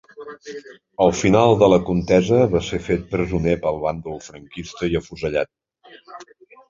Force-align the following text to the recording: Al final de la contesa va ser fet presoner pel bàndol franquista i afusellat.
Al 1.05 1.11
final 1.17 1.51
de 1.63 1.67
la 1.73 1.77
contesa 1.89 2.39
va 2.55 2.61
ser 2.69 2.79
fet 2.87 3.05
presoner 3.13 3.55
pel 3.67 3.77
bàndol 3.87 4.19
franquista 4.31 4.91
i 4.95 4.99
afusellat. 5.01 5.53